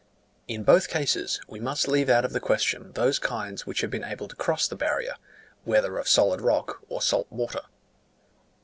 [0.47, 4.03] In both cases, we must leave out of the question those kinds which have been
[4.03, 5.13] able to cross the barrier,
[5.63, 7.61] whether of solid rock or salt water.